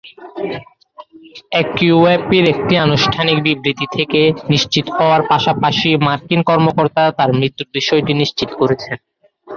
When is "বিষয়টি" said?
7.77-8.11